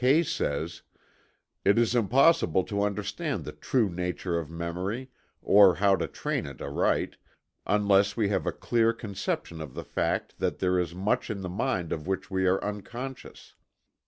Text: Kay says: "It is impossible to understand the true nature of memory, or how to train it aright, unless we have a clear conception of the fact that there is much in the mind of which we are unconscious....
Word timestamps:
Kay 0.01 0.23
says: 0.23 0.81
"It 1.63 1.77
is 1.77 1.93
impossible 1.93 2.63
to 2.63 2.81
understand 2.81 3.45
the 3.45 3.51
true 3.51 3.87
nature 3.87 4.39
of 4.39 4.49
memory, 4.49 5.11
or 5.43 5.75
how 5.75 5.95
to 5.95 6.07
train 6.07 6.47
it 6.47 6.59
aright, 6.59 7.17
unless 7.67 8.17
we 8.17 8.29
have 8.29 8.47
a 8.47 8.51
clear 8.51 8.93
conception 8.93 9.61
of 9.61 9.75
the 9.75 9.85
fact 9.85 10.39
that 10.39 10.57
there 10.57 10.79
is 10.79 10.95
much 10.95 11.29
in 11.29 11.41
the 11.41 11.49
mind 11.49 11.91
of 11.93 12.07
which 12.07 12.31
we 12.31 12.47
are 12.47 12.59
unconscious.... 12.65 13.53